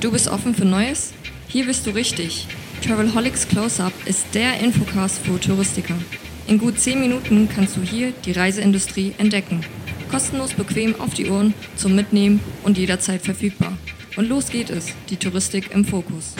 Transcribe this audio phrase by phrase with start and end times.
[0.00, 1.12] Du bist offen für Neues?
[1.46, 2.46] Hier bist du richtig.
[2.82, 5.94] Travelholics Close-Up ist der Infocast für Touristiker.
[6.46, 9.60] In gut 10 Minuten kannst du hier die Reiseindustrie entdecken.
[10.10, 13.76] Kostenlos bequem auf die Ohren, zum Mitnehmen und jederzeit verfügbar.
[14.16, 16.34] Und los geht es, die Touristik im Fokus.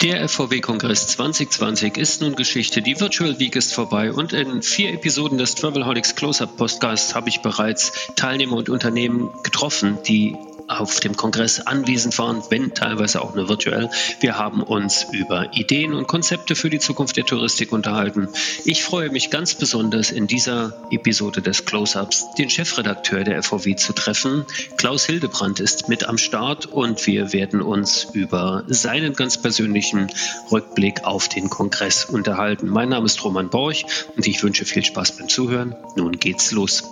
[0.00, 2.82] Der FVW-Kongress 2020 ist nun Geschichte.
[2.82, 7.40] Die Virtual Week ist vorbei und in vier Episoden des Travelholics Close-Up Podcasts habe ich
[7.40, 10.36] bereits Teilnehmer und Unternehmen getroffen, die
[10.68, 13.90] auf dem Kongress anwesend waren, wenn teilweise auch nur virtuell.
[14.20, 18.28] Wir haben uns über Ideen und Konzepte für die Zukunft der Touristik unterhalten.
[18.64, 23.92] Ich freue mich ganz besonders in dieser Episode des Close-Ups den Chefredakteur der FVW zu
[23.92, 24.44] treffen.
[24.76, 30.10] Klaus Hildebrandt ist mit am Start und wir werden uns über seinen ganz persönlichen
[30.50, 32.68] Rückblick auf den Kongress unterhalten.
[32.68, 33.86] Mein Name ist Roman Borch
[34.16, 35.74] und ich wünsche viel Spaß beim Zuhören.
[35.96, 36.84] Nun geht's los.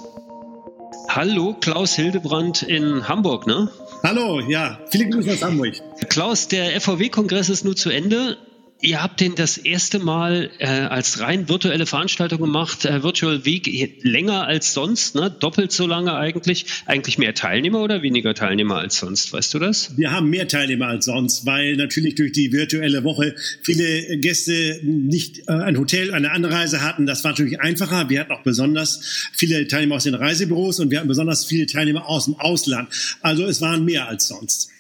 [1.13, 3.69] Hallo, Klaus Hildebrand in Hamburg, ne?
[4.05, 5.75] Hallo, ja, viele Grüße aus Hamburg.
[6.09, 8.39] Klaus, der FVW-Kongress ist nun zu Ende.
[8.83, 13.99] Ihr habt den das erste Mal äh, als rein virtuelle Veranstaltung gemacht, äh, Virtual Week,
[14.03, 15.31] länger als sonst, ne?
[15.31, 16.65] doppelt so lange eigentlich.
[16.87, 19.99] Eigentlich mehr Teilnehmer oder weniger Teilnehmer als sonst, weißt du das?
[19.99, 25.41] Wir haben mehr Teilnehmer als sonst, weil natürlich durch die virtuelle Woche viele Gäste nicht
[25.49, 27.05] äh, ein Hotel, eine Anreise hatten.
[27.05, 28.09] Das war natürlich einfacher.
[28.09, 32.09] Wir hatten auch besonders viele Teilnehmer aus den Reisebüros und wir hatten besonders viele Teilnehmer
[32.09, 32.89] aus dem Ausland.
[33.21, 34.71] Also es waren mehr als sonst.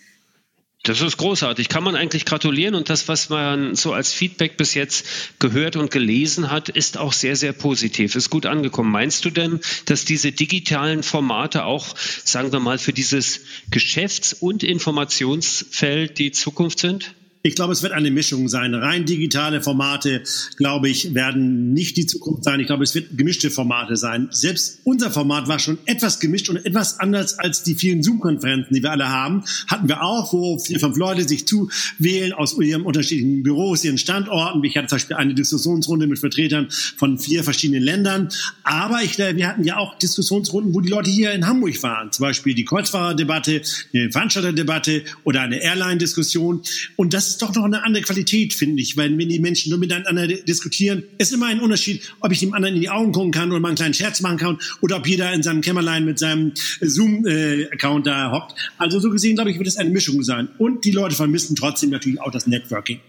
[0.83, 1.69] Das ist großartig.
[1.69, 2.75] Kann man eigentlich gratulieren.
[2.75, 5.06] Und das, was man so als Feedback bis jetzt
[5.39, 8.14] gehört und gelesen hat, ist auch sehr, sehr positiv.
[8.14, 8.91] Ist gut angekommen.
[8.91, 14.62] Meinst du denn, dass diese digitalen Formate auch, sagen wir mal, für dieses Geschäfts- und
[14.62, 17.14] Informationsfeld die Zukunft sind?
[17.42, 18.74] Ich glaube, es wird eine Mischung sein.
[18.74, 20.22] Rein digitale Formate,
[20.58, 22.60] glaube ich, werden nicht die Zukunft sein.
[22.60, 24.28] Ich glaube, es wird gemischte Formate sein.
[24.30, 28.83] Selbst unser Format war schon etwas gemischt und etwas anders als die vielen Zoom-Konferenzen, die
[28.83, 29.42] wir alle haben.
[29.68, 34.62] Hatten wir auch, wo vier, fünf Leute sich zuwählen aus ihren unterschiedlichen Büros, ihren Standorten.
[34.62, 38.29] Ich hatte zum Beispiel eine Diskussionsrunde mit Vertretern von vier verschiedenen Ländern.
[38.64, 42.12] Aber ich, wir hatten ja auch Diskussionsrunden, wo die Leute hier in Hamburg waren.
[42.12, 43.62] Zum Beispiel die Kreuzfahrerdebatte,
[43.95, 46.61] eine Veranstalterdebatte oder eine Airline-Diskussion.
[46.96, 49.79] Und das ist doch noch eine andere Qualität, finde ich, weil wenn die Menschen nur
[49.79, 53.51] miteinander diskutieren, ist immer ein Unterschied, ob ich dem anderen in die Augen gucken kann
[53.51, 56.52] oder mal einen kleinen Scherz machen kann oder ob jeder in seinem Kämmerlein mit seinem
[56.80, 58.55] Zoom-Account da hockt.
[58.79, 60.48] Also so gesehen, glaube ich, wird es eine Mischung sein.
[60.58, 63.01] Und die Leute vermissen trotzdem natürlich auch das Networking.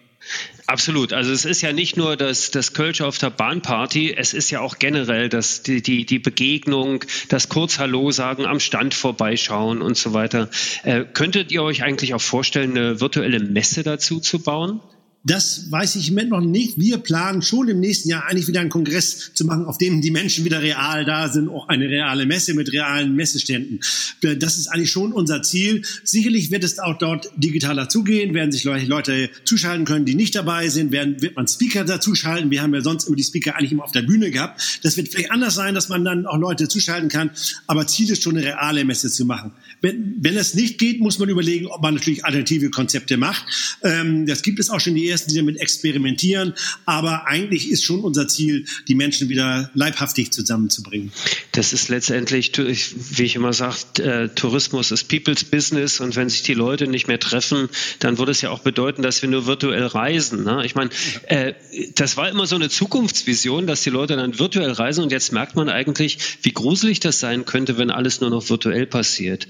[0.68, 1.14] Absolut.
[1.14, 4.62] Also es ist ja nicht nur das, das Kölsch auf der Bahnparty, es ist ja
[4.62, 9.98] auch generell das, die, die, die Begegnung, das kurz Hallo sagen, am Stand vorbeischauen und
[9.98, 10.50] so weiter.
[10.84, 14.82] Äh, könntet ihr euch eigentlich auch vorstellen, eine virtuelle Messe dazu zu bauen?
[15.24, 16.80] Das weiß ich im Moment noch nicht.
[16.80, 20.09] Wir planen schon im nächsten Jahr eigentlich wieder einen Kongress zu machen, auf dem die
[20.09, 23.82] Menschen wieder real da sind, auch eine reale Messe mit realen Messeständen.
[24.22, 25.84] Das ist eigentlich schon unser Ziel.
[26.04, 30.70] Sicherlich wird es auch dort digitaler zugehen, werden sich Leute zuschalten können, die nicht dabei
[30.70, 32.50] sind, werden, wird man Speaker dazuschalten.
[32.50, 34.80] Wir haben ja sonst immer die Speaker eigentlich immer auf der Bühne gehabt.
[34.82, 37.30] Das wird vielleicht anders sein, dass man dann auch Leute zuschalten kann.
[37.68, 39.52] Aber Ziel ist schon eine reale Messe zu machen.
[39.82, 43.46] Wenn, wenn es nicht geht, muss man überlegen, ob man natürlich alternative Konzepte macht.
[43.84, 46.54] Ähm, das gibt es auch schon die ersten, die damit experimentieren.
[46.86, 51.12] Aber eigentlich ist schon unser Ziel, die Menschen wieder leibhaftig zusammenzubringen.
[51.52, 56.00] Das ist letztendlich, wie ich immer sage, äh, Tourismus ist People's Business.
[56.00, 57.70] Und wenn sich die Leute nicht mehr treffen,
[58.00, 60.44] dann würde es ja auch bedeuten, dass wir nur virtuell reisen.
[60.44, 60.64] Ne?
[60.66, 60.90] Ich meine,
[61.28, 61.54] äh,
[61.96, 65.04] das war immer so eine Zukunftsvision, dass die Leute dann virtuell reisen.
[65.04, 68.86] Und jetzt merkt man eigentlich, wie gruselig das sein könnte, wenn alles nur noch virtuell
[68.86, 69.48] passiert.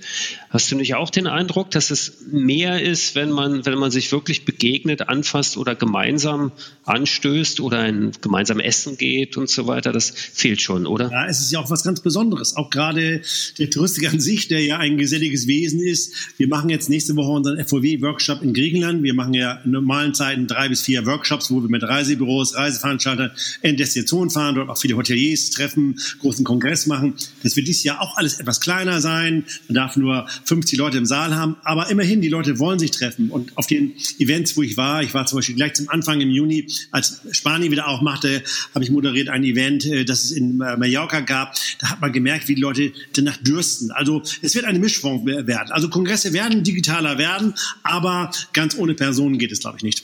[0.49, 4.11] Hast du nicht auch den Eindruck, dass es mehr ist, wenn man, wenn man sich
[4.11, 6.51] wirklich begegnet, anfasst, isst oder gemeinsam
[6.85, 9.91] anstößt oder ein gemeinsam essen geht und so weiter.
[9.91, 11.11] Das fehlt schon, oder?
[11.11, 12.55] Ja, es ist ja auch was ganz Besonderes.
[12.55, 13.21] Auch gerade
[13.57, 16.13] der Touristiker an sich, der ja ein geselliges Wesen ist.
[16.37, 19.03] Wir machen jetzt nächste Woche unseren FOW-Workshop in Griechenland.
[19.03, 23.31] Wir machen ja in normalen Zeiten drei bis vier Workshops, wo wir mit Reisebüros, Reiseveranstaltern
[23.61, 27.13] in Destinationen fahren, dort auch viele Hoteliers treffen, großen Kongress machen.
[27.43, 29.45] Das wird dieses Jahr auch alles etwas kleiner sein.
[29.67, 31.57] Man darf nur 50 Leute im Saal haben.
[31.63, 33.29] Aber immerhin, die Leute wollen sich treffen.
[33.29, 36.29] Und auf den Events, wo ich war, ich war zum Beispiel gleich zum Anfang im
[36.29, 38.43] Juni, als Spanien wieder aufmachte,
[38.73, 41.55] habe ich moderiert ein Event, äh, das es in äh, Mallorca gab.
[41.79, 43.91] Da hat man gemerkt, wie die Leute danach dürsten.
[43.91, 45.71] Also es wird eine Mischform werden.
[45.71, 47.53] Also Kongresse werden digitaler werden,
[47.83, 50.03] aber ganz ohne Personen geht es, glaube ich, nicht.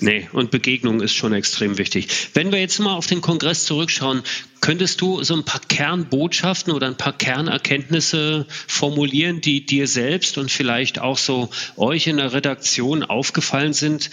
[0.00, 2.08] Nee, und Begegnung ist schon extrem wichtig.
[2.34, 4.22] Wenn wir jetzt mal auf den Kongress zurückschauen,
[4.60, 10.50] könntest du so ein paar Kernbotschaften oder ein paar Kernerkenntnisse formulieren, die dir selbst und
[10.50, 14.10] vielleicht auch so euch in der Redaktion aufgefallen sind,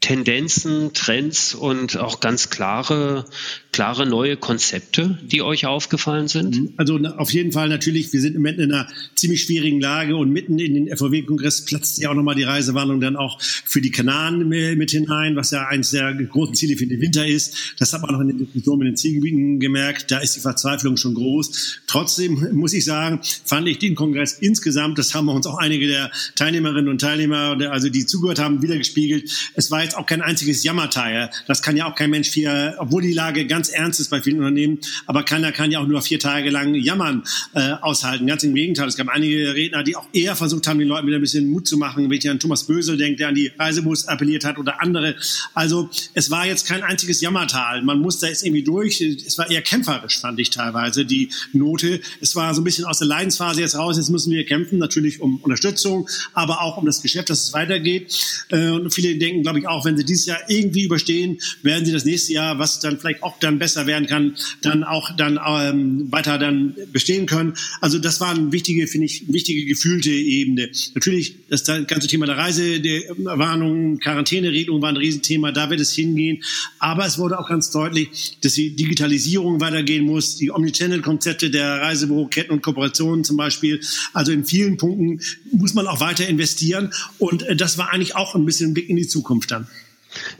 [0.00, 3.26] Tendenzen, Trends und auch ganz klare,
[3.72, 6.56] klare neue Konzepte, die euch aufgefallen sind?
[6.56, 6.72] Mhm.
[6.76, 10.30] Also auf jeden Fall natürlich, wir sind im Moment in einer ziemlich schwierigen Lage und
[10.30, 14.48] mitten in den FOW-Kongress platzt ja auch nochmal die Reisewarnung dann auch für die Kanaren
[14.48, 17.74] mit hinein, was ja eines der großen Ziele für den Winter ist.
[17.78, 20.10] Das hat man auch in den Diskussionen mit den Zielgebieten gemerkt.
[20.10, 21.80] Da ist die Verzweiflung schon groß.
[21.86, 26.10] Trotzdem muss ich sagen, fand ich den Kongress insgesamt, das haben uns auch einige der
[26.34, 29.30] Teilnehmerinnen und Teilnehmer, also die zugehört haben, wiedergespiegelt.
[29.54, 31.30] Es war jetzt auch kein einziges Jammerteil.
[31.46, 34.38] Das kann ja auch kein Mensch vier, obwohl die Lage ganz ernst ist bei vielen
[34.38, 37.22] Unternehmen, aber keiner kann ja auch nur vier Tage lang jammern
[37.54, 38.26] äh, aushalten.
[38.26, 38.88] Ganz im Gegenteil.
[38.88, 41.66] Es gab einige Redner, die auch eher versucht haben, den Leuten wieder ein bisschen Mut
[41.68, 44.80] zu machen, wenn ich an Thomas Bösel denke, der an die Reisebus appelliert hat oder
[44.80, 45.16] andere.
[45.54, 47.82] Also es war jetzt kein einziges Jammertal.
[47.82, 49.00] Man musste jetzt irgendwie durch.
[49.00, 52.00] Es war eher kämpferisch, fand ich teilweise, die Note.
[52.20, 53.96] Es war so ein bisschen aus der Leidensphase jetzt raus.
[53.96, 58.46] Jetzt müssen wir kämpfen, natürlich um Unterstützung, aber auch um das Geschäft, dass es weitergeht.
[58.48, 61.92] Äh, und viele denken, glaube ich, auch, wenn sie dieses Jahr irgendwie überstehen, werden sie
[61.92, 66.10] das nächste Jahr, was dann vielleicht auch dann besser werden kann, dann auch dann ähm,
[66.10, 67.54] weiter dann bestehen können.
[67.80, 70.70] Also das war eine wichtige, finde ich, wichtige gefühlte Ebene.
[70.94, 75.92] Natürlich das ganze Thema der Reise, der Warnung, Quarantäneregelung war ein Riesenthema, da wird es
[75.92, 76.42] hingehen.
[76.78, 82.52] Aber es wurde auch ganz deutlich, dass die Digitalisierung weitergehen muss, die Omnichannel-Konzepte der Reisebüroketten
[82.52, 83.80] und Kooperationen zum Beispiel.
[84.12, 85.20] Also in vielen Punkten
[85.52, 86.92] muss man auch weiter investieren.
[87.18, 89.66] Und äh, das war eigentlich auch ein bisschen ein Blick in die Zukunft dann.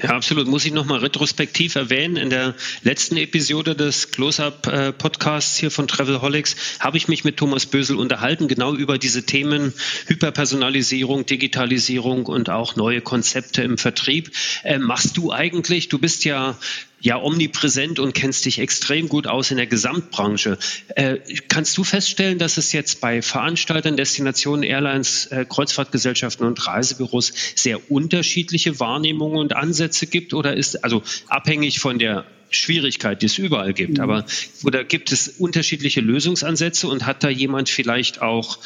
[0.03, 0.49] Ja, absolut.
[0.49, 2.17] Muss ich nochmal retrospektiv erwähnen.
[2.17, 7.97] In der letzten Episode des Close-Up-Podcasts hier von Travelholics habe ich mich mit Thomas Bösel
[7.97, 9.73] unterhalten, genau über diese Themen
[10.07, 14.33] Hyperpersonalisierung, Digitalisierung und auch neue Konzepte im Vertrieb.
[14.65, 16.57] Äh, machst du eigentlich, du bist ja
[17.01, 20.59] ja omnipräsent und kennst dich extrem gut aus in der Gesamtbranche.
[20.95, 21.19] Äh,
[21.49, 27.91] kannst du feststellen, dass es jetzt bei Veranstaltern, Destinationen, Airlines, äh, Kreuzfahrtgesellschaften und Reisebüros sehr
[27.91, 30.35] unterschiedliche Wahrnehmungen und Ansätze gibt?
[30.35, 33.99] Oder ist also abhängig von der Schwierigkeit, die es überall gibt.
[33.99, 34.03] Mhm.
[34.03, 34.25] Aber
[34.65, 38.59] oder gibt es unterschiedliche Lösungsansätze und hat da jemand vielleicht auch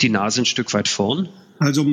[0.00, 1.28] die Nase ein Stück weit vorn?
[1.58, 1.86] Also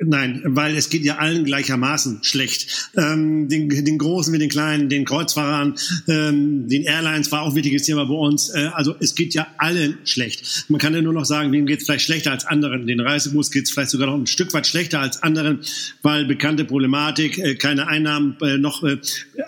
[0.00, 2.90] Nein, weil es geht ja allen gleichermaßen schlecht.
[2.96, 5.74] Ähm, den, den Großen wie den Kleinen, den Kreuzfahrern,
[6.06, 8.50] ähm, den Airlines war auch ein wichtiges Thema bei uns.
[8.50, 10.66] Äh, also es geht ja allen schlecht.
[10.68, 12.86] Man kann ja nur noch sagen, wem geht es vielleicht schlechter als anderen.
[12.86, 15.60] Den Reisebus geht es vielleicht sogar noch ein Stück weit schlechter als anderen,
[16.02, 18.98] weil bekannte Problematik, äh, keine Einnahmen, äh, noch äh,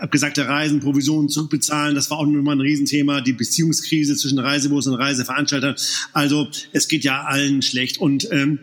[0.00, 3.20] abgesagte Reisen, Provisionen zurückbezahlen, das war auch nochmal ein Riesenthema.
[3.20, 5.76] Die Beziehungskrise zwischen Reisebus und Reiseveranstaltern.
[6.12, 7.98] Also es geht ja allen schlecht.
[7.98, 8.58] Und ähm,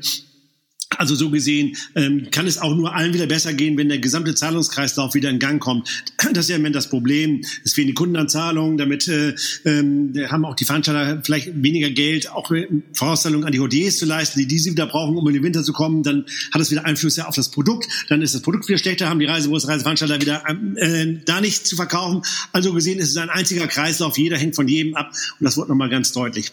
[0.98, 4.36] also so gesehen ähm, kann es auch nur allen wieder besser gehen, wenn der gesamte
[4.36, 5.88] Zahlungskreislauf wieder in Gang kommt.
[6.38, 7.42] Das ist ja im Moment das Problem.
[7.64, 9.34] Es fehlen die Kundenanzahlungen, damit äh,
[9.66, 12.52] ähm, haben auch die Veranstalter vielleicht weniger Geld, auch
[12.94, 15.74] Vorauszahlungen an die Hotels zu leisten, die diese wieder brauchen, um in den Winter zu
[15.74, 16.04] kommen.
[16.04, 17.88] Dann hat es wieder Einfluss ja auf das Produkt.
[18.10, 20.44] Dann ist das Produkt wieder schlechter, haben die Reisebüros, Reiseveranstalter wieder
[20.76, 22.22] äh, da nicht zu verkaufen.
[22.52, 24.18] Also gesehen ist es ein einziger Kreislauf.
[24.18, 26.52] Jeder hängt von jedem ab und das wird nochmal ganz deutlich.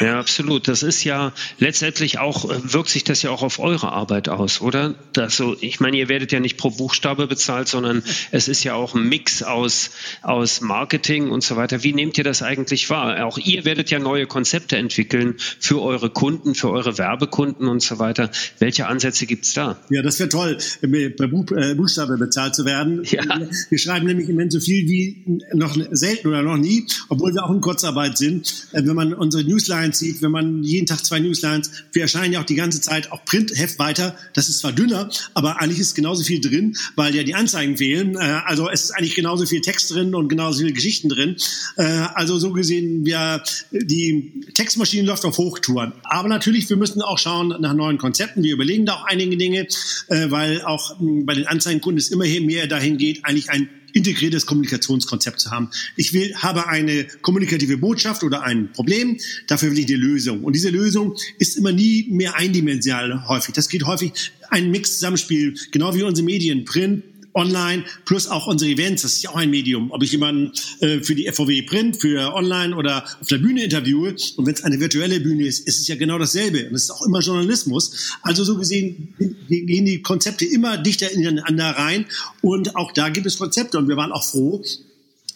[0.00, 0.68] Ja, absolut.
[0.68, 4.60] Das ist ja letztendlich auch, äh, wirkt sich das ja auch auf eure Arbeit aus,
[4.60, 4.94] oder?
[5.16, 8.94] Also, ich meine, ihr werdet ja nicht pro Buchstabe bezahlt, sondern es ist ja auch
[8.94, 9.90] ein Mix aus,
[10.22, 11.82] aus Marketing und so weiter.
[11.82, 13.26] Wie nehmt ihr das eigentlich wahr?
[13.26, 17.98] Auch ihr werdet ja neue Konzepte entwickeln für eure Kunden, für eure Werbekunden und so
[17.98, 18.30] weiter.
[18.58, 19.78] Welche Ansätze gibt's da?
[19.90, 21.26] Ja, das wäre toll, per
[21.60, 23.02] äh, Buchstabe bezahlt zu werden.
[23.04, 23.22] Ja.
[23.68, 25.24] Wir schreiben nämlich im Moment so viel wie
[25.54, 28.68] noch selten oder noch nie, obwohl wir auch in Kurzarbeit sind.
[28.72, 32.32] Äh, wenn man unsere Newsletter Newslines sieht, wenn man jeden Tag zwei Newslines, wir erscheinen
[32.32, 34.16] ja auch die ganze Zeit auch Printheft weiter.
[34.34, 38.16] Das ist zwar dünner, aber eigentlich ist genauso viel drin, weil ja die Anzeigen fehlen.
[38.16, 41.36] Äh, also es ist eigentlich genauso viel Text drin und genauso viele Geschichten drin.
[41.76, 45.92] Äh, also so gesehen, wir, die Textmaschine läuft auf Hochtouren.
[46.04, 48.42] Aber natürlich, wir müssen auch schauen nach neuen Konzepten.
[48.42, 49.66] Wir überlegen da auch einige Dinge,
[50.08, 55.40] äh, weil auch bei den Anzeigenkunden es immer mehr dahin geht, eigentlich ein integriertes Kommunikationskonzept
[55.40, 55.70] zu haben.
[55.96, 60.44] Ich will, habe eine kommunikative Botschaft oder ein Problem, dafür will ich eine Lösung.
[60.44, 63.54] Und diese Lösung ist immer nie mehr eindimensional häufig.
[63.54, 67.04] Das geht häufig ein Mix-Zusammenspiel, genau wie unsere Medien, Print,
[67.38, 69.90] online, plus auch unsere Events, das ist ja auch ein Medium.
[69.90, 74.14] Ob ich jemanden äh, für die FVW Print, für online oder auf der Bühne interviewe
[74.36, 76.68] und wenn es eine virtuelle Bühne ist, ist es ja genau dasselbe.
[76.68, 78.12] Und es ist auch immer Journalismus.
[78.22, 79.14] Also so gesehen
[79.48, 82.06] gehen die Konzepte immer dichter ineinander rein
[82.42, 84.62] und auch da gibt es Konzepte und wir waren auch froh,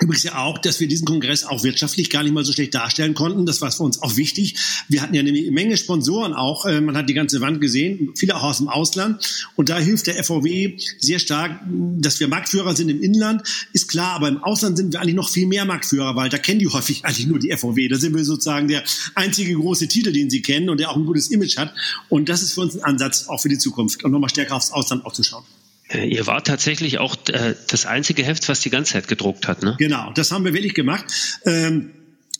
[0.02, 3.14] Übrigens ja auch, dass wir diesen Kongress auch wirtschaftlich gar nicht mal so schlecht darstellen
[3.14, 3.46] konnten.
[3.46, 4.56] Das war für uns auch wichtig.
[4.88, 6.66] Wir hatten ja eine Menge Sponsoren auch.
[6.66, 9.46] Äh, man hat die ganze Wand gesehen, viele auch aus dem Ausland.
[9.54, 11.60] Und da hilft der FVW sehr stark,
[11.98, 13.42] dass wir Marktführer sind im Inland.
[13.72, 16.58] Ist klar, aber im Ausland sind wir eigentlich noch viel mehr Marktführer, weil da kennen
[16.58, 17.86] die häufig eigentlich nur die FVW.
[17.86, 18.82] Da sind wir sozusagen der
[19.14, 21.72] einzige große Titel, den sie kennen und der auch ein gutes Image hat.
[22.08, 24.72] Und das ist für uns ein Ansatz auch für die Zukunft und nochmal stärker aufs
[24.72, 25.44] Ausland auch zu schauen.
[25.92, 29.62] Äh, ihr wart tatsächlich auch äh, das einzige Heft, was die ganze Zeit gedruckt hat,
[29.62, 29.76] ne?
[29.78, 31.04] Genau, das haben wir wirklich gemacht.
[31.44, 31.92] Ähm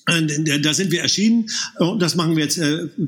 [0.07, 2.61] äh, da sind wir erschienen und das machen wir jetzt,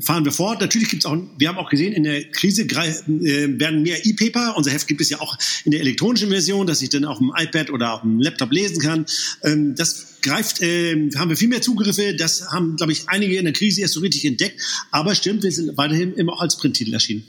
[0.04, 0.60] fahren wir fort.
[0.60, 4.54] Natürlich gibt es auch, wir haben auch gesehen, in der Krise werden mehr E-Paper.
[4.56, 7.32] Unser Heft gibt es ja auch in der elektronischen Version, dass ich dann auf dem
[7.36, 9.06] iPad oder auf dem Laptop lesen kann.
[9.42, 12.14] Ähm, das greift, haben wir viel mehr Zugriffe.
[12.14, 14.62] Das haben, glaube ich, einige in der Krise erst so richtig entdeckt.
[14.92, 17.24] Aber stimmt, wir sind weiterhin immer auch als Printtitel erschienen.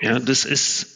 [0.00, 0.86] Ja, das ist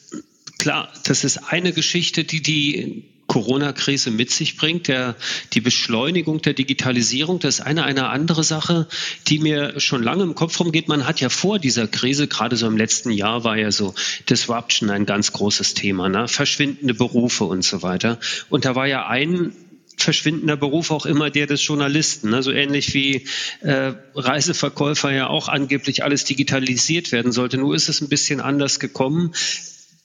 [0.58, 5.14] klar, das ist eine Geschichte, die die Corona-Krise mit sich bringt, der,
[5.52, 8.88] die Beschleunigung der Digitalisierung, das ist eine, eine andere Sache,
[9.28, 10.88] die mir schon lange im Kopf rumgeht.
[10.88, 13.94] Man hat ja vor dieser Krise, gerade so im letzten Jahr war ja so
[14.30, 16.26] Disruption ein ganz großes Thema, ne?
[16.26, 18.18] verschwindende Berufe und so weiter.
[18.48, 19.52] Und da war ja ein
[19.98, 22.30] verschwindender Beruf auch immer der des Journalisten.
[22.30, 22.42] Ne?
[22.42, 23.26] So ähnlich wie
[23.60, 27.58] äh, Reiseverkäufer ja auch angeblich alles digitalisiert werden sollte.
[27.58, 29.34] Nur ist es ein bisschen anders gekommen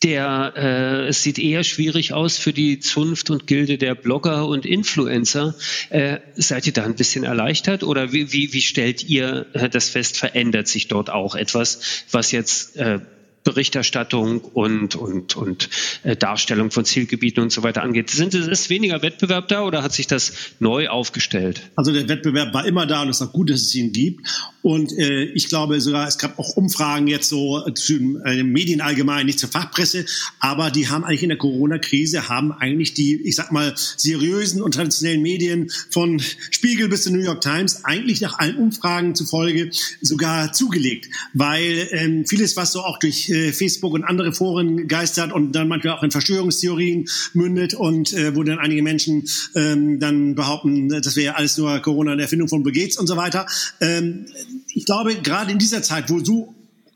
[0.04, 4.66] der äh, es sieht eher schwierig aus für die Zunft und Gilde der Blogger und
[4.66, 5.56] Influencer.
[5.90, 9.90] Äh, seid ihr da ein bisschen erleichtert oder wie, wie, wie stellt ihr äh, das
[9.90, 10.18] fest?
[10.18, 13.00] Verändert sich dort auch etwas, was jetzt äh,
[13.44, 15.70] Berichterstattung und, und, und
[16.04, 18.10] äh, Darstellung von Zielgebieten und so weiter angeht.
[18.10, 21.62] Sind, ist weniger Wettbewerb da oder hat sich das neu aufgestellt?
[21.76, 24.28] Also der Wettbewerb war immer da und es ist auch gut, dass es ihn gibt.
[24.62, 29.26] Und äh, ich glaube sogar, es gab auch Umfragen jetzt so zu äh, Medien allgemein,
[29.26, 30.06] nicht zur Fachpresse,
[30.40, 34.76] aber die haben eigentlich in der Corona-Krise, haben eigentlich die, ich sag mal, seriösen und
[34.76, 39.70] traditionellen Medien von Spiegel bis zur New York Times eigentlich nach allen Umfragen zufolge
[40.02, 41.10] sogar zugelegt.
[41.34, 45.68] Weil ähm, vieles, was so auch durch äh, Facebook und andere Foren geistert und dann
[45.68, 51.16] manchmal auch in Verschwörungstheorien mündet und äh, wo dann einige Menschen ähm, dann behaupten, das
[51.16, 53.46] wäre alles nur Corona eine Erfindung von Bill und so weiter.
[53.82, 54.26] Ähm,
[54.70, 56.53] ich glaube, gerade in dieser Zeit, wo so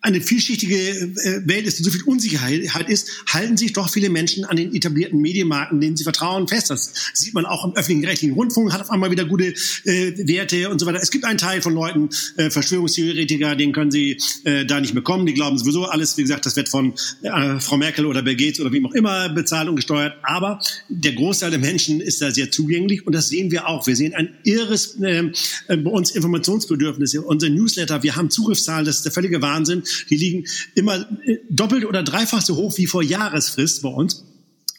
[0.08, 4.46] eine vielschichtige äh, Welt ist und so viel Unsicherheit ist, halten sich doch viele Menschen
[4.46, 6.70] an den etablierten Medienmarken, denen sie vertrauen, fest.
[6.70, 10.70] Das sieht man auch im öffentlichen rechtlichen Rundfunk, hat auf einmal wieder gute äh, Werte
[10.70, 11.00] und so weiter.
[11.02, 15.04] Es gibt einen Teil von Leuten, äh, Verschwörungstheoretiker, den können sie äh, da nicht mehr
[15.04, 15.26] kommen.
[15.26, 18.62] Die glauben sowieso alles, wie gesagt, das wird von äh, Frau Merkel oder Bill Gates
[18.62, 20.14] oder wie auch immer bezahlt und gesteuert.
[20.24, 23.86] Aber der Großteil der Menschen ist da sehr zugänglich und das sehen wir auch.
[23.88, 25.32] Wir sehen ein irres äh,
[25.68, 27.16] äh bei uns Informationsbedürfnis.
[27.16, 29.84] Unser Newsletter, wir haben Zugriffszahlen, das ist der völlige Wahnsinn.
[30.10, 34.27] Die liegen immer äh, doppelt oder dreifach so hoch wie vor Jahresfrist bei uns.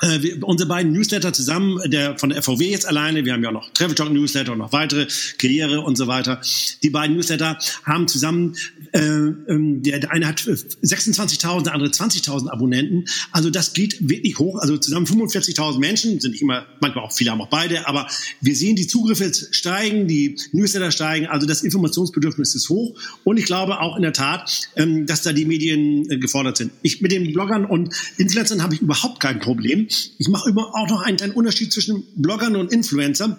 [0.01, 3.51] Äh, wir, unsere beiden Newsletter zusammen, der von der FVW jetzt alleine, wir haben ja
[3.51, 6.41] noch Travel Talk Newsletter und noch weitere, Karriere und so weiter.
[6.85, 8.55] Die beiden Newsletter haben zusammen,
[8.93, 13.07] äh, ähm, der, der eine hat 26.000, der andere 20.000 Abonnenten.
[13.33, 14.61] Also das geht wirklich hoch.
[14.61, 18.07] Also zusammen 45.000 Menschen, sind nicht immer, manchmal auch viele haben auch beide, aber
[18.41, 22.97] wir sehen, die Zugriffe steigen, die Newsletter steigen, also das Informationsbedürfnis ist hoch.
[23.25, 26.71] Und ich glaube auch in der Tat, ähm, dass da die Medien äh, gefordert sind.
[26.83, 29.88] Ich mit den Bloggern und Influencern habe ich überhaupt kein Problem.
[29.89, 33.37] Ich mache immer auch noch einen kleinen Unterschied zwischen Bloggern und Influencern.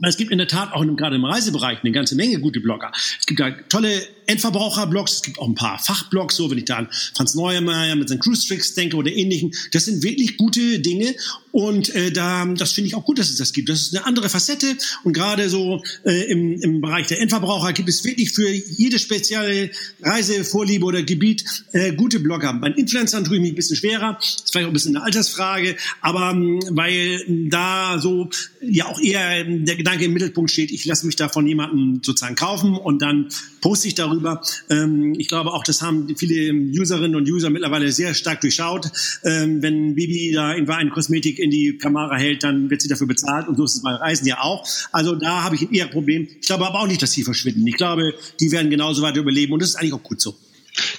[0.00, 2.90] Weil es gibt in der Tat auch gerade im Reisebereich eine ganze Menge gute Blogger.
[2.94, 6.76] Es gibt da tolle Endverbraucherblogs, es gibt auch ein paar Fachblogs, so wenn ich da
[6.76, 9.52] an Franz Neuermeier mit seinen Cruise Tricks denke oder ähnlichen.
[9.72, 11.14] Das sind wirklich gute Dinge
[11.52, 13.68] und äh, da, das finde ich auch gut, dass es das gibt.
[13.68, 17.88] Das ist eine andere Facette und gerade so äh, im, im Bereich der Endverbraucher gibt
[17.88, 19.70] es wirklich für jede spezielle
[20.02, 22.52] Reisevorliebe oder Gebiet äh, gute Blogger.
[22.54, 25.76] Bei Influencern tue ich mich ein bisschen schwerer, ist vielleicht auch ein bisschen eine Altersfrage,
[26.00, 28.30] aber ähm, weil da so
[28.62, 32.36] ja auch eher der Gedanke im Mittelpunkt steht, ich lasse mich da von jemandem sozusagen
[32.36, 33.28] kaufen und dann
[33.60, 34.13] poste ich darüber.
[34.70, 38.90] Ähm, ich glaube auch, das haben viele Userinnen und User mittlerweile sehr stark durchschaut.
[39.24, 43.06] Ähm, wenn Bibi da in eine Kosmetik in die Kamera hält, dann wird sie dafür
[43.06, 44.66] bezahlt und so ist es bei Reisen ja auch.
[44.92, 46.28] Also da habe ich eher ein Problem.
[46.40, 47.66] Ich glaube aber auch nicht, dass sie verschwinden.
[47.66, 50.34] Ich glaube, die werden genauso weiter überleben und das ist eigentlich auch gut so.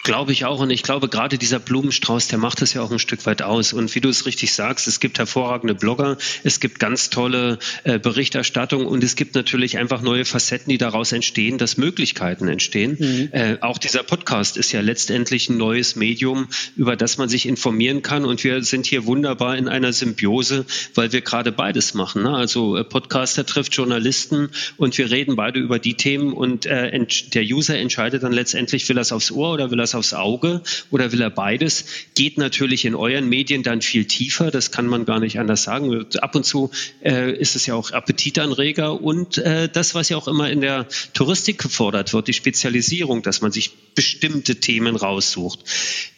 [0.05, 0.59] Glaube ich auch.
[0.59, 3.73] Und ich glaube, gerade dieser Blumenstrauß, der macht es ja auch ein Stück weit aus.
[3.73, 7.97] Und wie du es richtig sagst, es gibt hervorragende Blogger, es gibt ganz tolle äh,
[7.97, 12.97] Berichterstattung und es gibt natürlich einfach neue Facetten, die daraus entstehen, dass Möglichkeiten entstehen.
[12.99, 13.29] Mhm.
[13.31, 18.03] Äh, auch dieser Podcast ist ja letztendlich ein neues Medium, über das man sich informieren
[18.03, 18.25] kann.
[18.25, 22.21] Und wir sind hier wunderbar in einer Symbiose, weil wir gerade beides machen.
[22.21, 22.29] Ne?
[22.29, 26.95] Also äh, Podcaster trifft Journalisten und wir reden beide über die Themen und äh,
[27.33, 30.13] der User entscheidet dann letztendlich, will er es aufs Ohr oder will er es aufs
[30.13, 30.61] Auge
[30.91, 31.85] oder will er beides?
[32.13, 36.05] Geht natürlich in euren Medien dann viel tiefer, das kann man gar nicht anders sagen.
[36.21, 36.71] Ab und zu
[37.03, 40.87] äh, ist es ja auch Appetitanreger und äh, das, was ja auch immer in der
[41.13, 45.59] Touristik gefordert wird, die Spezialisierung, dass man sich bestimmte Themen raussucht.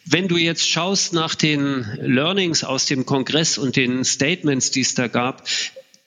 [0.04, 4.94] Wenn du jetzt schaust nach den Learnings aus dem Kongress und den Statements, die es
[4.94, 5.46] da gab,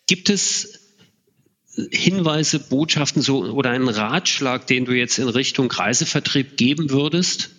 [0.07, 0.79] gibt es
[1.91, 7.51] Hinweise, Botschaften so oder einen Ratschlag, den du jetzt in Richtung Reisevertrieb geben würdest?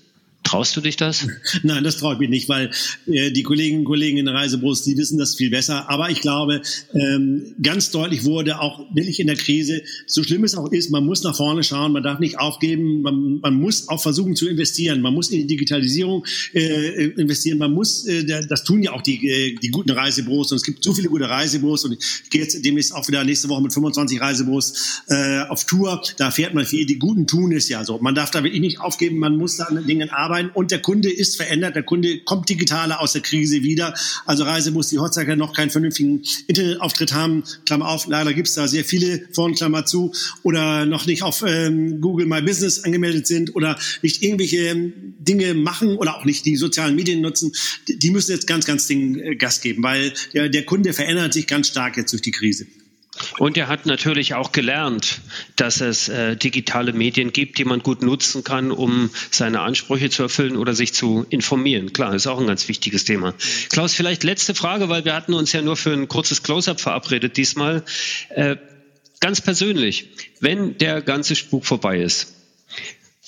[0.45, 1.27] Traust du dich das?
[1.63, 2.71] Nein, das traue ich mich nicht, weil
[3.07, 5.89] äh, die Kolleginnen und Kollegen in der Reisebus, die wissen das viel besser.
[5.89, 6.63] Aber ich glaube,
[6.95, 11.05] ähm, ganz deutlich wurde auch wirklich in der Krise, so schlimm es auch ist, man
[11.05, 15.01] muss nach vorne schauen, man darf nicht aufgeben, man, man muss auch versuchen zu investieren.
[15.01, 19.29] Man muss in die Digitalisierung äh, investieren, man muss, äh, das tun ja auch die,
[19.29, 22.65] äh, die guten Reisebüros und es gibt so viele gute Reisebüros und ich gehe jetzt
[22.65, 26.03] demnächst auch wieder nächste Woche mit 25 Reisebüros äh, auf Tour.
[26.19, 26.85] Da fährt man viel.
[26.85, 27.99] Die guten tun es ja so.
[27.99, 31.11] Man darf da wirklich nicht aufgeben, man muss da an Dingen arbeiten und der Kunde
[31.11, 31.77] ist verändert.
[31.77, 33.95] Der Kunde kommt digitaler aus der Krise wieder.
[34.27, 38.67] Also Reisebus, die heutzutage noch keinen vernünftigen Internetauftritt haben, Klammer auf, leider gibt es da
[38.69, 40.13] sehr viele von, Klammer zu,
[40.43, 45.55] oder noch nicht auf ähm, Google My Business angemeldet sind oder nicht irgendwelche ähm, Dinge
[45.55, 47.53] machen oder auch nicht die sozialen Medien nutzen,
[47.87, 51.47] die müssen jetzt ganz, ganz Ding äh, Gas geben, weil der, der Kunde verändert sich
[51.47, 52.67] ganz stark jetzt durch die Krise.
[53.39, 55.21] Und er hat natürlich auch gelernt,
[55.57, 60.23] dass es äh, digitale Medien gibt, die man gut nutzen kann, um seine Ansprüche zu
[60.23, 61.93] erfüllen oder sich zu informieren.
[61.93, 63.35] Klar, ist auch ein ganz wichtiges Thema.
[63.69, 67.37] Klaus, vielleicht letzte Frage, weil wir hatten uns ja nur für ein kurzes Close-up verabredet
[67.37, 67.85] diesmal.
[68.31, 68.57] Äh,
[69.21, 70.09] ganz persönlich,
[70.41, 72.35] wenn der ganze Spuk vorbei ist,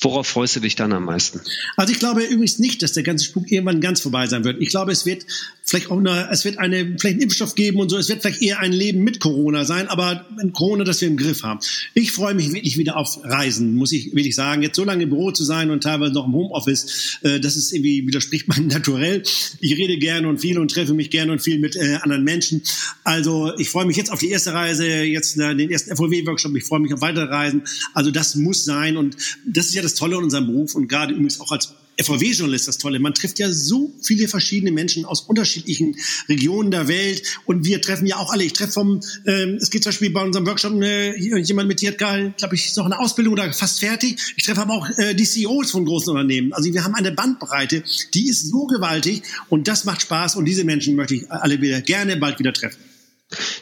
[0.01, 1.41] Worauf freust du dich dann am meisten?
[1.77, 4.61] Also ich glaube übrigens nicht, dass der ganze Spuk irgendwann ganz vorbei sein wird.
[4.61, 5.25] Ich glaube, es wird
[5.67, 7.97] vielleicht auch eine, es wird eine, vielleicht einen Impfstoff geben und so.
[7.97, 11.17] Es wird vielleicht eher ein Leben mit Corona sein, aber mit Corona, das wir im
[11.17, 11.61] Griff haben.
[11.95, 14.63] Ich freue mich wirklich wieder auf Reisen, muss ich wirklich sagen.
[14.63, 17.73] Jetzt so lange im Büro zu sein und teilweise noch im Homeoffice, äh, das ist
[17.73, 19.23] irgendwie, widerspricht meinem Naturell.
[19.61, 22.63] Ich rede gerne und viel und treffe mich gerne und viel mit äh, anderen Menschen.
[23.03, 26.55] Also ich freue mich jetzt auf die erste Reise, jetzt äh, den ersten FOW-Workshop.
[26.57, 27.63] Ich freue mich auf weitere Reisen.
[27.95, 29.17] Also das muss sein und
[29.47, 32.79] das ist ja das Tolle in unserem Beruf und gerade übrigens auch als FVW-Journalist das
[32.79, 32.99] Tolle.
[32.99, 35.97] Man trifft ja so viele verschiedene Menschen aus unterschiedlichen
[36.29, 38.45] Regionen der Welt und wir treffen ja auch alle.
[38.45, 41.89] Ich treffe vom, ähm, es geht zum Beispiel bei unserem Workshop äh, jemand mit, die
[41.89, 44.19] hat, glaube ich, noch eine Ausbildung oder fast fertig.
[44.37, 46.53] Ich treffe aber auch äh, die CEOs von großen Unternehmen.
[46.53, 47.83] Also wir haben eine Bandbreite,
[48.15, 51.81] die ist so gewaltig und das macht Spaß und diese Menschen möchte ich alle wieder
[51.81, 52.94] gerne bald wieder treffen.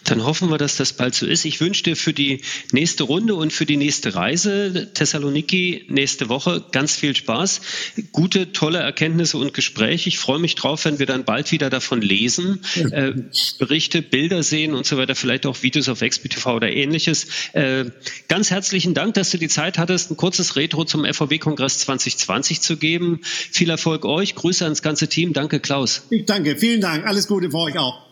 [0.04, 1.44] Dann hoffen wir, dass das bald so ist.
[1.44, 2.42] Ich wünsche dir für die
[2.72, 7.60] nächste Runde und für die nächste Reise Thessaloniki nächste Woche ganz viel Spaß,
[8.10, 10.08] gute, tolle Erkenntnisse und Gespräche.
[10.08, 13.12] Ich freue mich drauf, wenn wir dann bald wieder davon lesen, äh,
[13.58, 17.26] Berichte, Bilder sehen und so weiter, vielleicht auch Videos auf XBTV oder ähnliches.
[17.52, 17.86] Äh,
[18.28, 22.76] ganz herzlichen Dank, dass du die Zeit hattest, ein kurzes Retro zum FVW-Kongress 2020 zu
[22.76, 23.20] geben.
[23.22, 25.32] Viel Erfolg euch, Grüße ans ganze Team.
[25.32, 26.02] Danke, Klaus.
[26.10, 27.06] Ich danke, vielen Dank.
[27.06, 28.11] Alles Gute für euch auch.